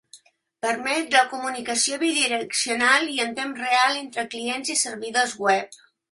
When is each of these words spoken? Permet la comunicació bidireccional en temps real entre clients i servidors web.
Permet 0.65 1.09
la 1.17 1.21
comunicació 1.33 1.99
bidireccional 2.03 3.05
en 3.25 3.35
temps 3.39 3.61
real 3.65 3.99
entre 3.99 4.23
clients 4.31 4.73
i 4.75 4.79
servidors 4.85 5.37
web. 5.49 5.79